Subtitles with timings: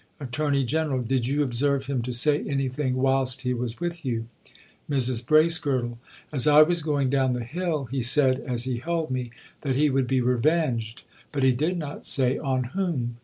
[0.19, 4.25] "ATTORNEY GENERAL: 'Did you observe him to say anything whilst he was with you?'
[4.89, 5.99] "MRS BRACEGIRDLE:
[6.31, 9.29] 'As I was going down the hill he said, as he held me,
[9.61, 13.17] that he would be revenged, but he did not say on whom.